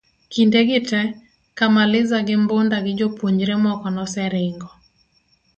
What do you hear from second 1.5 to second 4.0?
Kamaliza gi Mbunda gi jopuonjre moko